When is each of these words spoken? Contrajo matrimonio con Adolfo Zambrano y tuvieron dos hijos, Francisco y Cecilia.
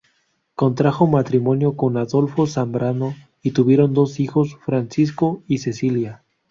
Contrajo 0.55 1.05
matrimonio 1.05 1.75
con 1.77 1.95
Adolfo 1.95 2.47
Zambrano 2.47 3.13
y 3.43 3.51
tuvieron 3.51 3.93
dos 3.93 4.19
hijos, 4.19 4.57
Francisco 4.65 5.43
y 5.47 5.59
Cecilia. 5.59 6.23